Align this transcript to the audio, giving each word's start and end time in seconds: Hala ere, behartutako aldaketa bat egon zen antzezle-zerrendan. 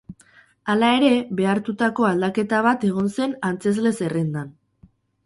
Hala 0.73 0.87
ere, 0.99 1.09
behartutako 1.39 2.07
aldaketa 2.11 2.63
bat 2.69 2.87
egon 2.89 3.13
zen 3.19 3.37
antzezle-zerrendan. 3.51 4.49